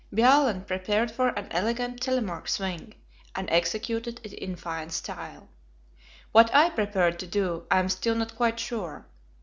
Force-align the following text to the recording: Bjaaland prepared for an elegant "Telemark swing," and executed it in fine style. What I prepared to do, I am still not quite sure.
Bjaaland 0.11 0.65
prepared 0.65 1.11
for 1.11 1.27
an 1.29 1.47
elegant 1.51 2.01
"Telemark 2.01 2.47
swing," 2.49 2.95
and 3.35 3.47
executed 3.51 4.19
it 4.23 4.33
in 4.33 4.55
fine 4.55 4.89
style. 4.89 5.47
What 6.31 6.49
I 6.55 6.71
prepared 6.71 7.19
to 7.19 7.27
do, 7.27 7.67
I 7.69 7.77
am 7.77 7.87
still 7.89 8.15
not 8.15 8.35
quite 8.35 8.59
sure. 8.59 9.05